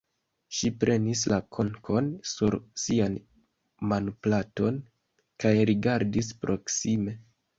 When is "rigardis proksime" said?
5.71-7.17